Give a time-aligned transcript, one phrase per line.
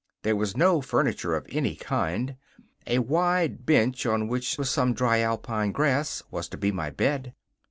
[0.23, 2.35] There was no furniture of any kind.
[2.87, 7.35] A wide bench, on which was some dry Alpine grass, was to be my bed.